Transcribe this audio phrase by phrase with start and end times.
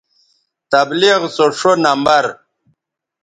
[0.71, 2.23] تبلیغ سو ݜو نمبر